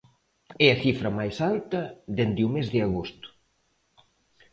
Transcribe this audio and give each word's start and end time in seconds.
É 0.65 0.67
a 0.71 0.79
cifra 0.83 1.09
máis 1.19 1.35
alta 1.51 1.81
dende 2.17 2.41
o 2.47 2.53
mes 2.55 2.67
de 2.73 2.79
agosto. 2.87 3.27